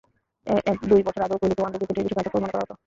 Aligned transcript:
এক-দুই 0.67 1.01
বছর 1.03 1.21
আগেও 1.23 1.39
কোহলিকে 1.39 1.61
ওয়ানডে 1.61 1.77
ক্রিকেটেই 1.79 2.05
বেশি 2.05 2.15
কার্যকর 2.17 2.41
মনে 2.41 2.53
করা 2.53 2.63
হতো। 2.63 2.73